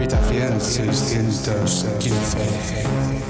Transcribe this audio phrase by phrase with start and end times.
[0.00, 3.29] Habitación 615.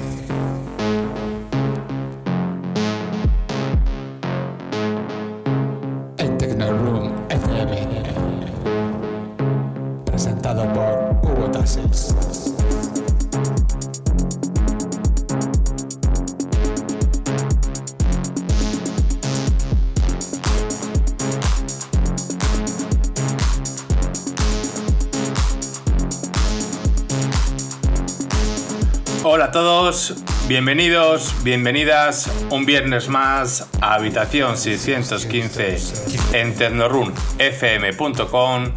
[30.51, 38.71] Bienvenidos, bienvenidas un viernes más a Habitación 615 en tecnorunfm.com.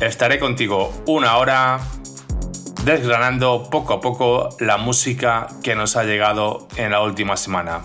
[0.00, 1.80] Estaré contigo una hora
[2.86, 7.82] desgranando poco a poco la música que nos ha llegado en la última semana.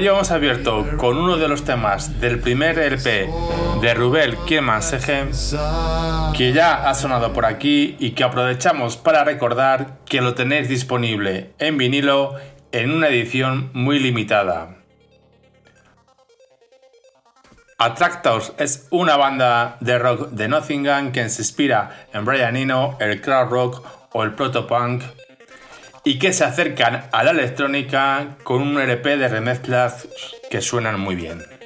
[0.00, 3.28] Hoy hemos abierto con uno de los temas del primer LP
[3.82, 5.26] de Rubel Kieman Sege,
[6.34, 11.50] que ya ha sonado por aquí y que aprovechamos para recordar que lo tenéis disponible
[11.58, 12.36] en vinilo
[12.72, 14.78] en una edición muy limitada.
[17.76, 23.20] Attractors es una banda de rock de Nottingham que se inspira en Brian Eno, el
[23.20, 25.02] crowd rock o el protopunk
[26.04, 30.08] y que se acercan a la electrónica con un LP de remezclas
[30.50, 31.59] que suenan muy bien.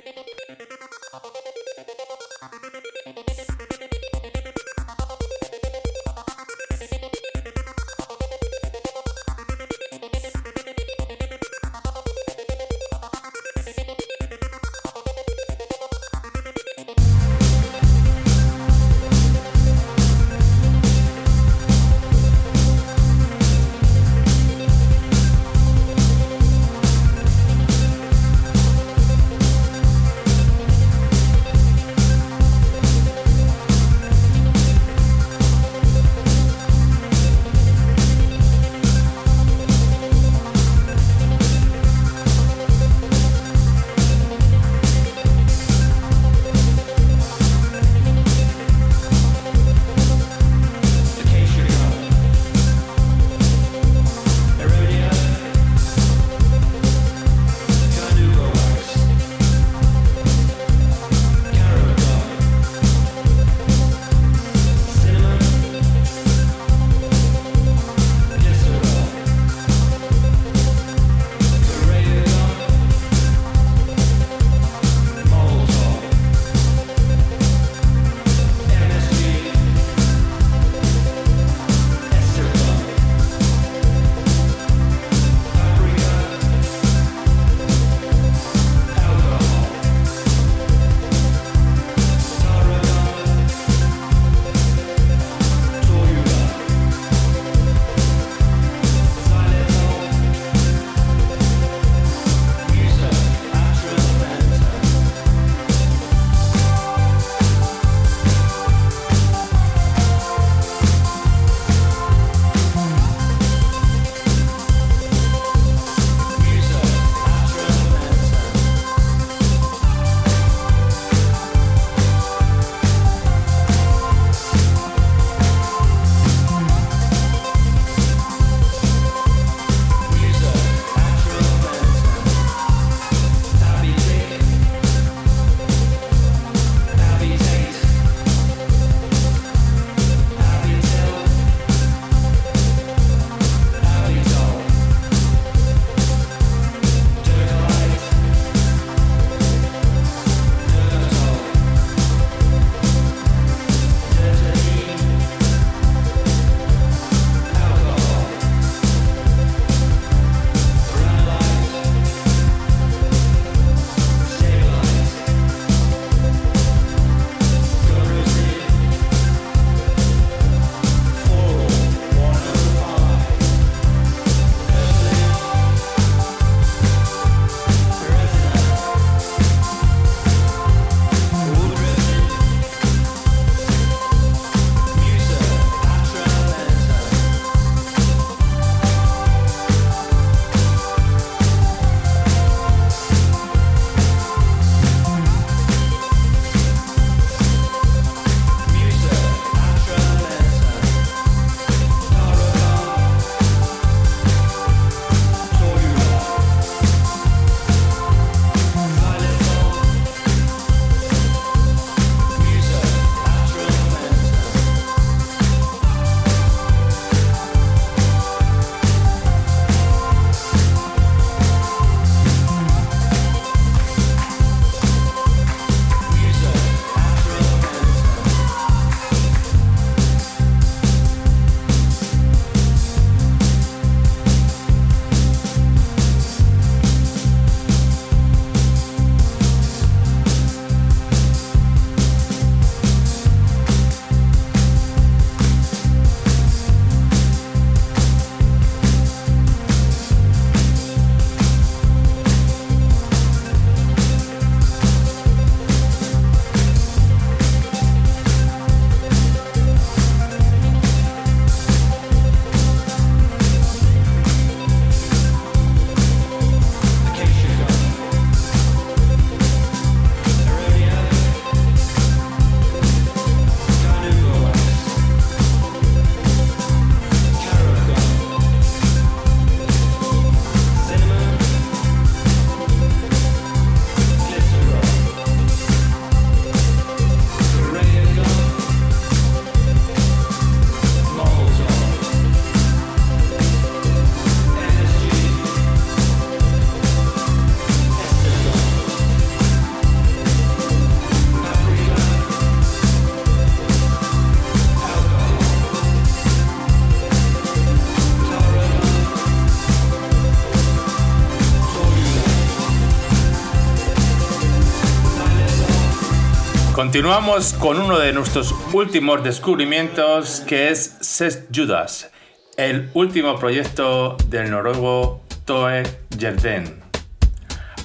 [316.94, 322.12] Continuamos con uno de nuestros últimos descubrimientos que es Ses Judas,
[322.56, 325.82] el último proyecto del noruego Toe
[326.16, 326.80] Jerden,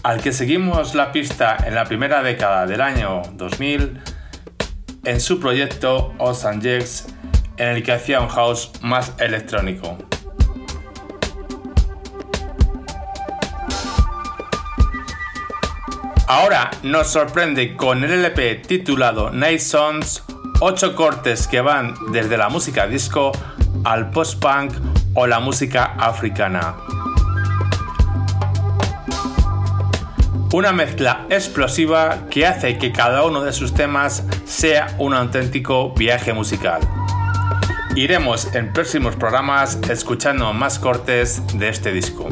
[0.04, 4.00] al que seguimos la pista en la primera década del año 2000
[5.06, 6.62] en su proyecto Os en
[7.58, 10.09] el que hacía un house más electrónico.
[16.32, 20.24] Ahora nos sorprende con el LP titulado Night Songs,
[20.60, 23.32] 8 cortes que van desde la música disco
[23.84, 24.74] al post-punk
[25.16, 26.76] o la música africana.
[30.54, 36.32] Una mezcla explosiva que hace que cada uno de sus temas sea un auténtico viaje
[36.34, 36.82] musical.
[37.96, 42.30] Iremos en próximos programas escuchando más cortes de este disco.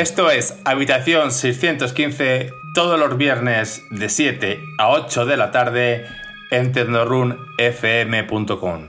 [0.00, 6.06] Esto es Habitación 615 todos los viernes de 7 a 8 de la tarde
[6.50, 8.86] en tecnorunfm.com.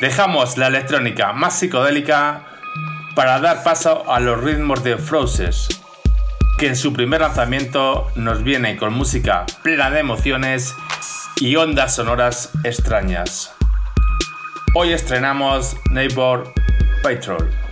[0.00, 2.44] Dejamos la electrónica más psicodélica
[3.16, 5.66] para dar paso a los ritmos de Froses,
[6.56, 10.76] que en su primer lanzamiento nos viene con música plena de emociones
[11.40, 13.52] y ondas sonoras extrañas.
[14.76, 16.52] Hoy estrenamos Neighbor
[17.02, 17.67] Patrol.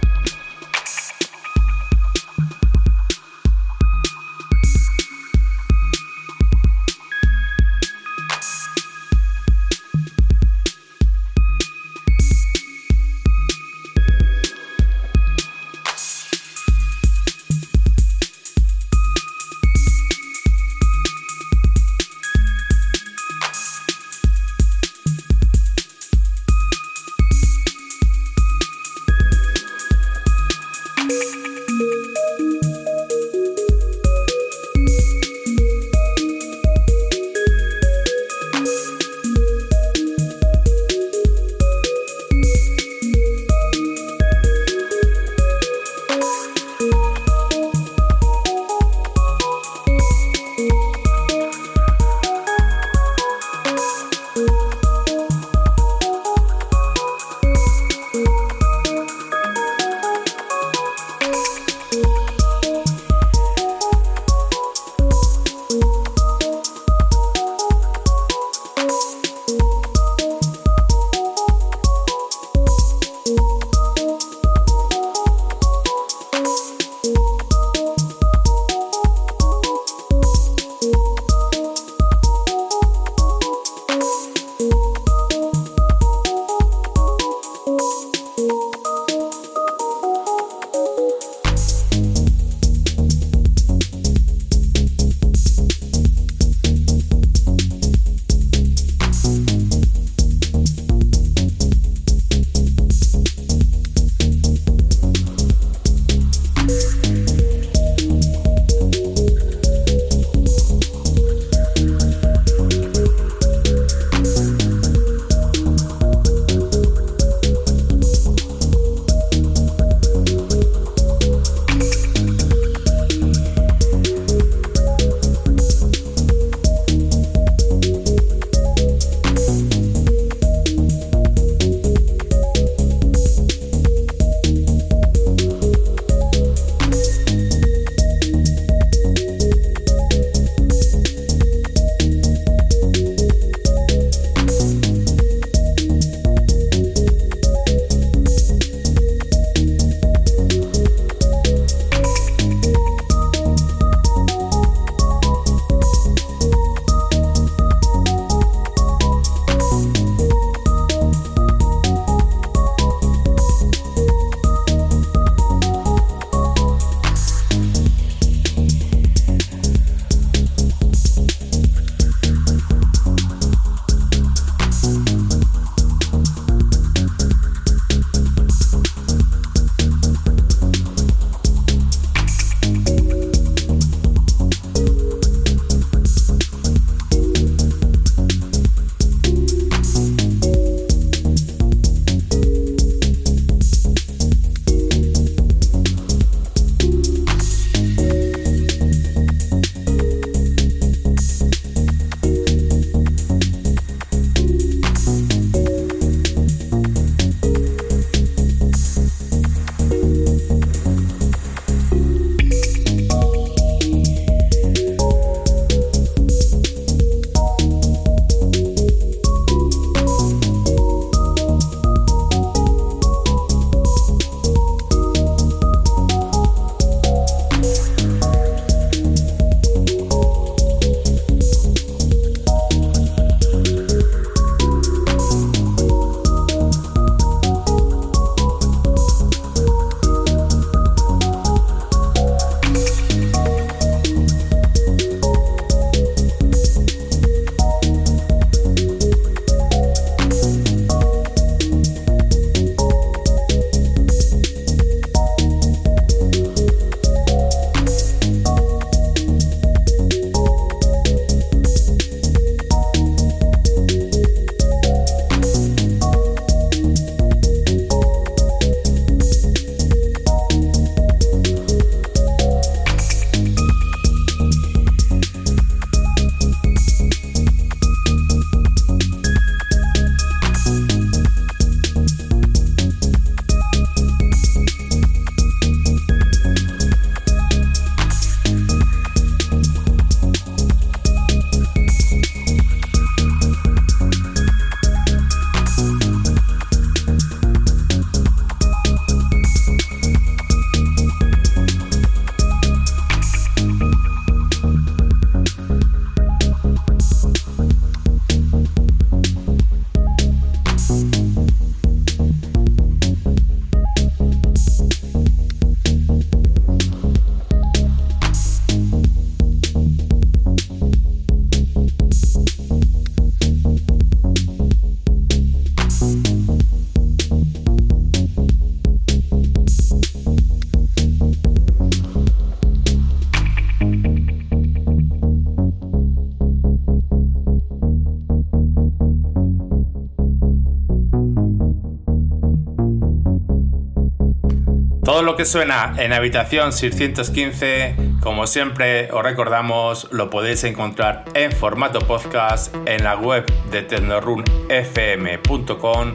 [345.37, 352.75] Que suena en habitación 615, como siempre os recordamos, lo podéis encontrar en formato podcast
[352.87, 356.15] en la web de tecnorunfm.com,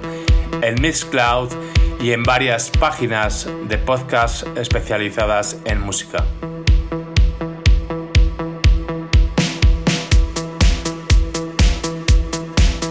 [0.63, 1.49] en Mixcloud
[2.01, 6.25] y en varias páginas de podcast especializadas en música.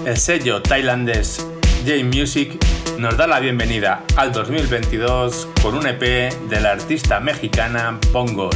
[0.06, 1.44] El sello tailandés
[1.84, 2.56] J Music
[3.00, 6.02] nos da la bienvenida al 2022 con un EP
[6.50, 8.50] de la artista mexicana Pongol,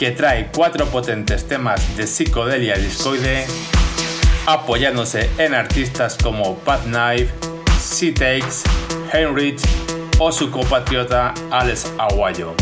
[0.00, 3.46] que trae cuatro potentes temas de psicodelia discoide,
[4.46, 7.32] apoyándose en artistas como Pat Knife,
[7.78, 8.64] C-Takes,
[9.12, 9.60] Heinrich
[10.18, 12.56] o su compatriota Alex Aguayo.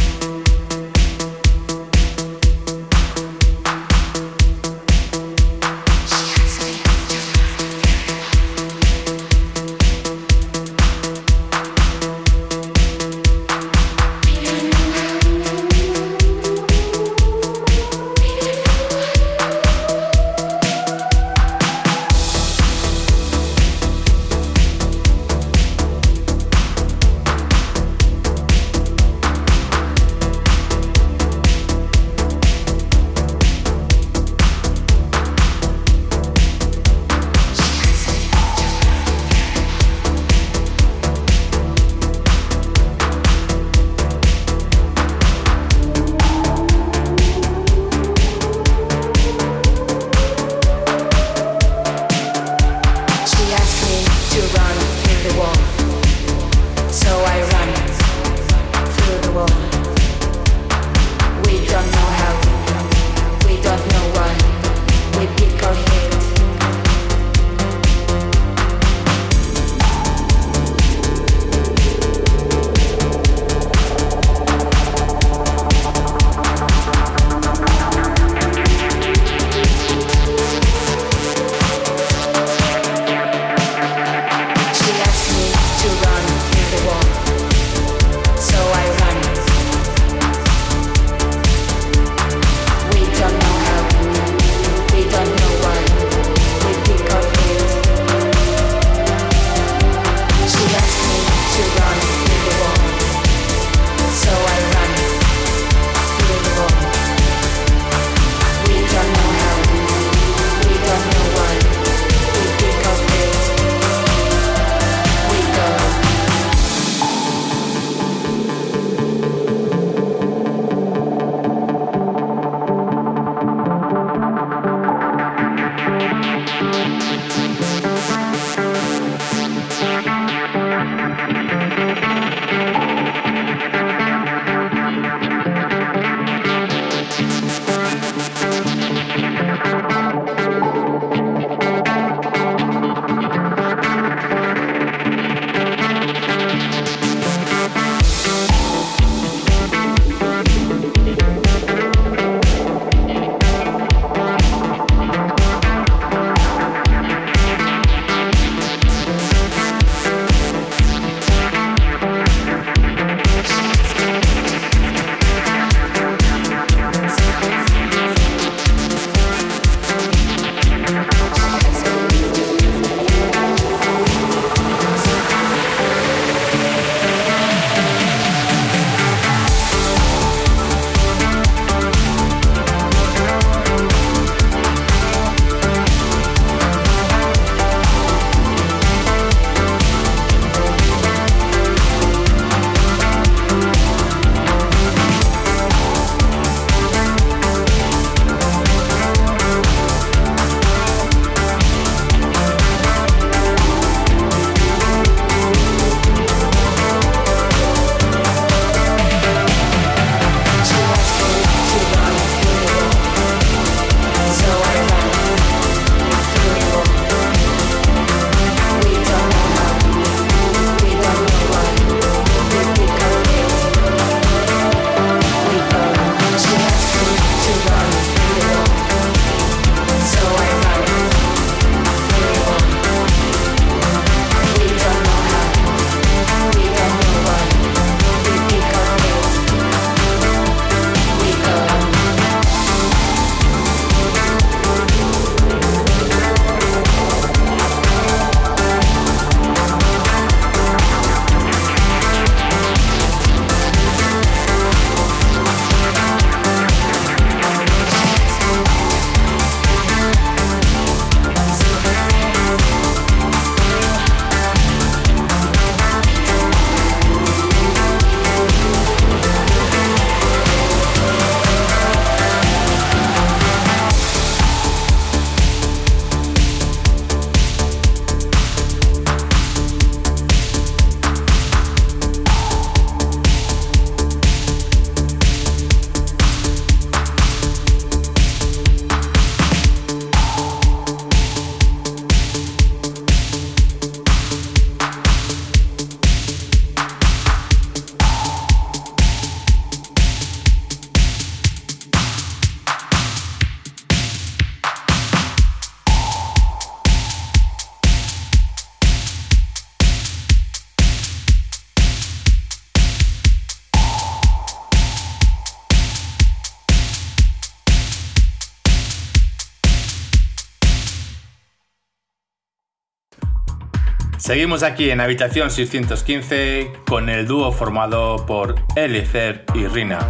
[324.29, 330.01] Seguimos aquí en Habitación 615 con el dúo formado por Eliezer y Rina,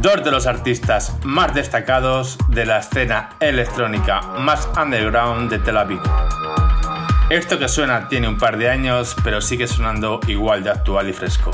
[0.00, 6.00] dos de los artistas más destacados de la escena electrónica más underground de Tel Aviv.
[7.28, 11.12] Esto que suena tiene un par de años, pero sigue sonando igual de actual y
[11.12, 11.50] fresco.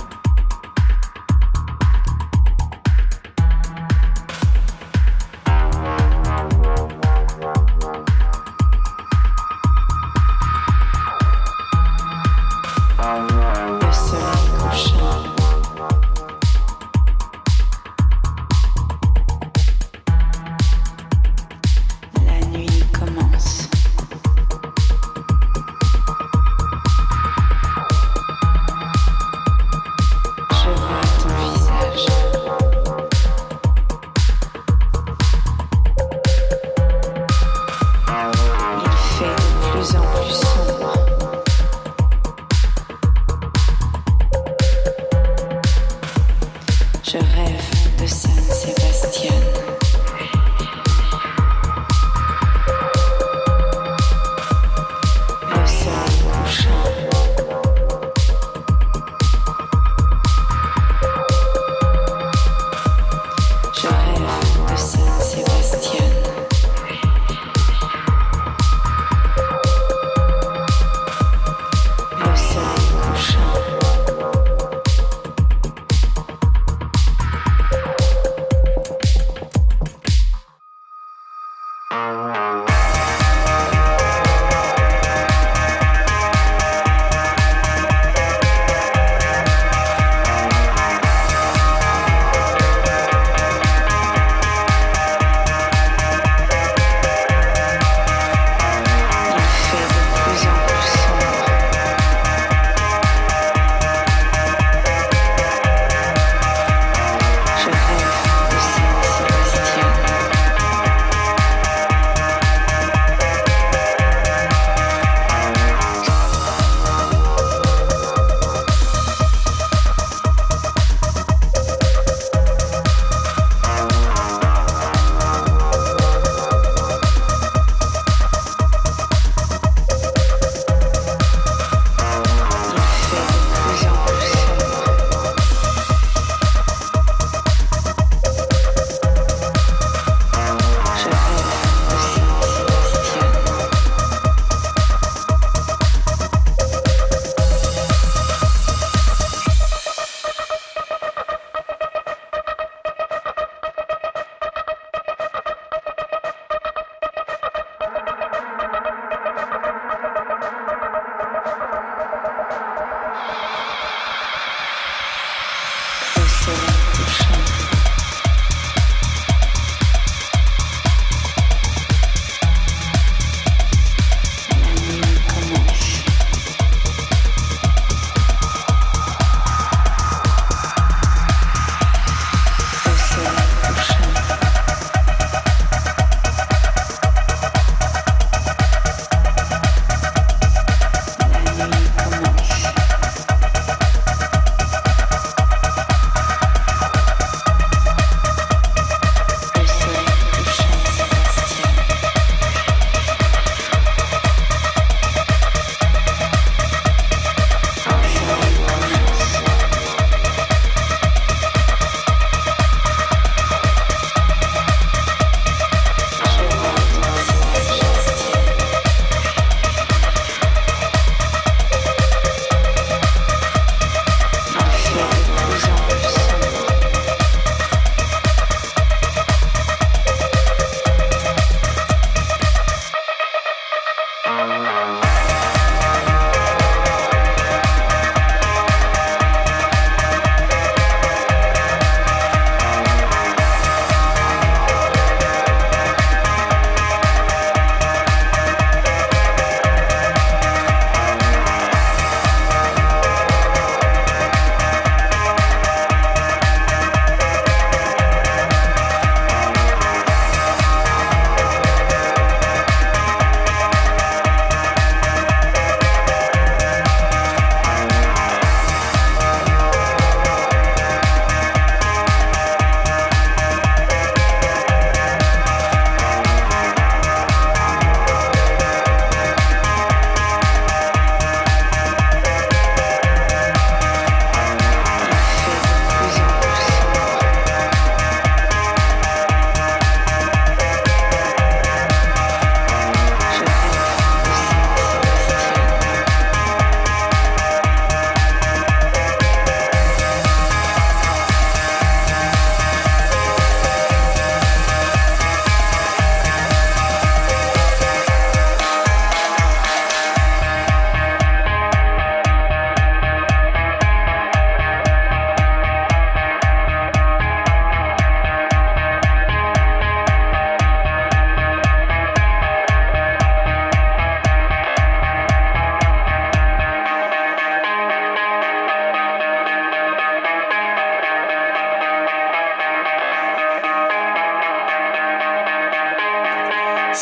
[64.77, 66.28] Себастьян.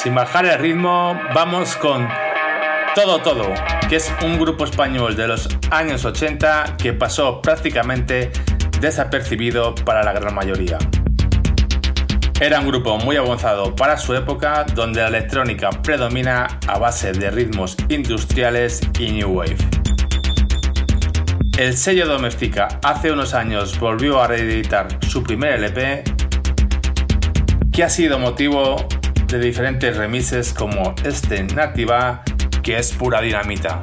[0.06, 2.08] Sin bajar el ritmo, vamos con
[2.94, 3.52] Todo Todo,
[3.88, 8.30] que es un grupo español de los años 80 que pasó prácticamente
[8.80, 10.78] desapercibido para la gran mayoría.
[12.38, 17.28] Era un grupo muy avanzado para su época, donde la electrónica predomina a base de
[17.32, 19.56] ritmos industriales y new wave.
[21.58, 26.04] El sello Domestica hace unos años volvió a reeditar su primer LP,
[27.72, 28.86] que ha sido motivo
[29.38, 32.22] de diferentes remises como este Nativa,
[32.62, 33.80] que es pura dinamita.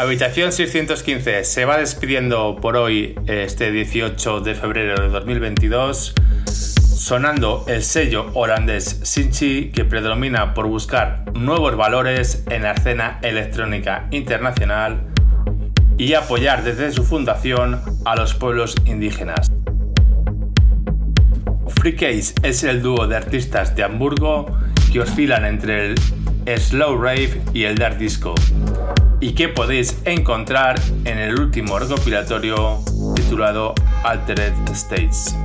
[0.00, 6.14] Habitación 615 se va despidiendo por hoy, este 18 de febrero de 2022,
[6.46, 14.08] sonando el sello holandés Sinchi que predomina por buscar nuevos valores en la escena electrónica
[14.10, 15.02] internacional
[15.98, 19.52] y apoyar desde su fundación a los pueblos indígenas.
[21.78, 24.46] Free Case es el dúo de artistas de Hamburgo
[24.90, 25.88] que oscilan entre
[26.46, 28.34] el slow rave y el dark disco
[29.20, 32.78] y que podéis encontrar en el último recopilatorio
[33.14, 35.36] titulado Altered States.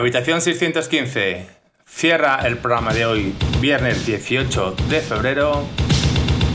[0.00, 1.46] Habitación 615
[1.84, 5.66] cierra el programa de hoy, viernes 18 de febrero.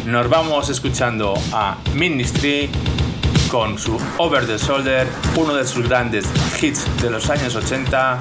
[0.07, 2.71] Nos vamos escuchando a Ministry
[3.51, 6.25] con su Over the Shoulder, uno de sus grandes
[6.59, 8.19] hits de los años 80,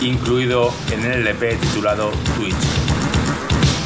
[0.00, 2.56] incluido en el LP titulado Twitch.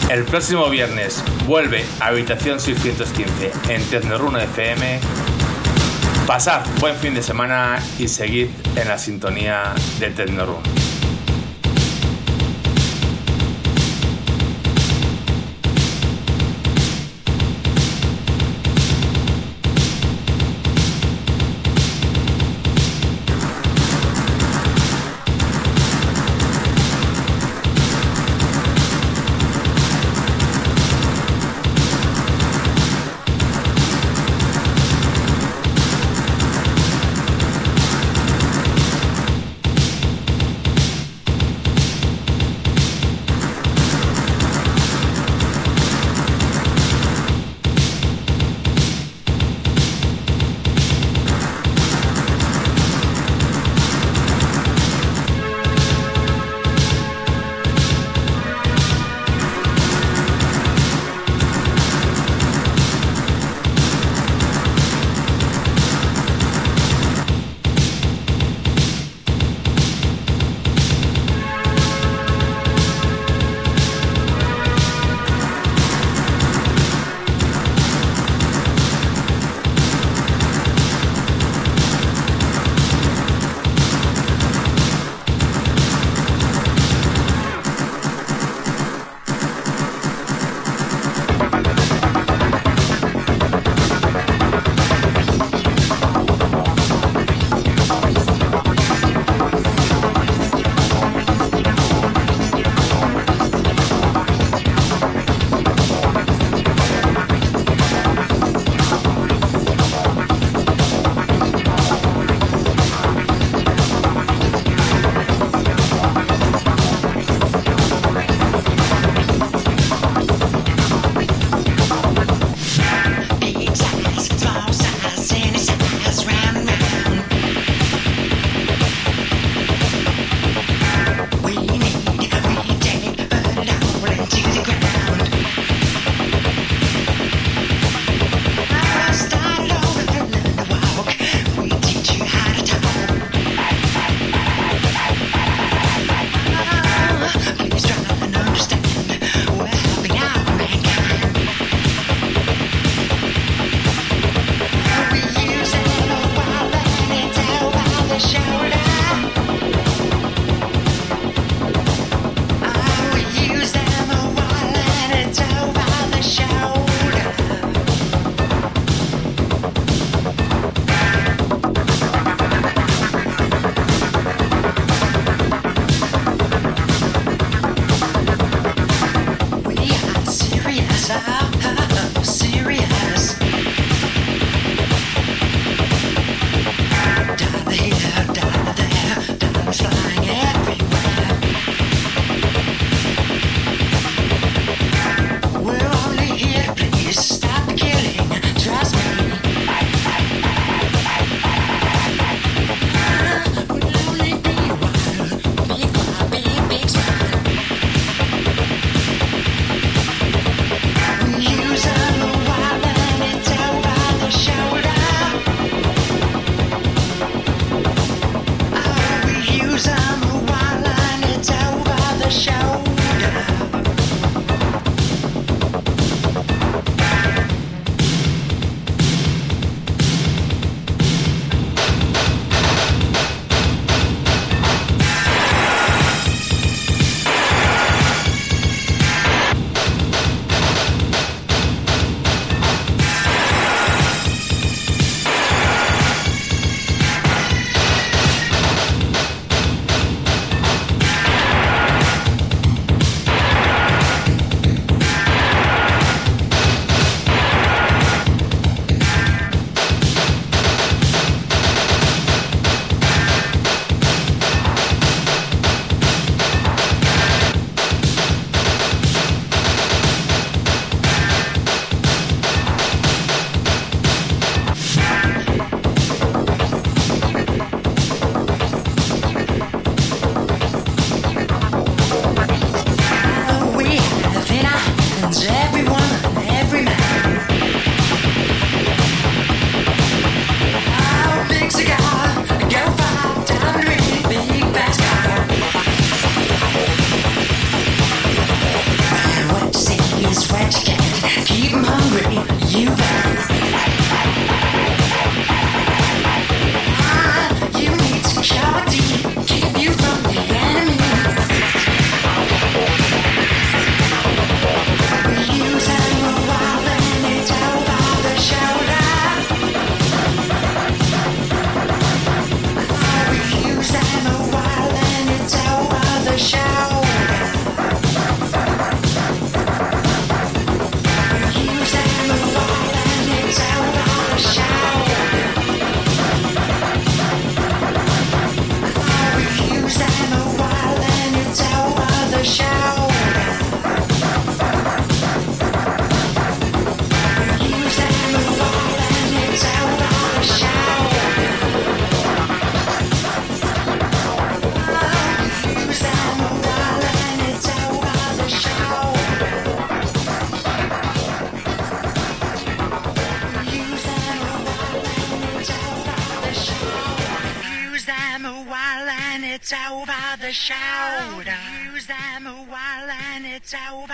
[0.08, 5.00] El próximo viernes vuelve a Habitación 615 en Tecnoruna FM.
[6.26, 10.85] Pasad buen fin de semana y seguid en la sintonía de Tecnoruna.